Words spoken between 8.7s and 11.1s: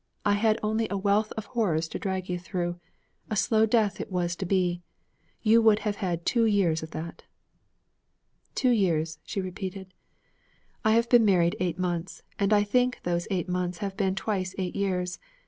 years,' she repeated. 'I have